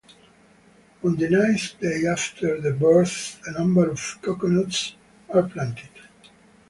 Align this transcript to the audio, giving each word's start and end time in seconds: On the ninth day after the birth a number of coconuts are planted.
On 1.03 1.15
the 1.15 1.29
ninth 1.29 1.79
day 1.79 2.07
after 2.07 2.59
the 2.59 2.73
birth 2.73 3.39
a 3.45 3.51
number 3.51 3.87
of 3.91 4.17
coconuts 4.23 4.95
are 5.31 5.43
planted. 5.43 5.91